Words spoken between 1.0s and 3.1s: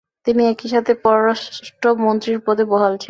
পররাষ্ট্র মন্ত্রীর পদে বহাল ছিলেন।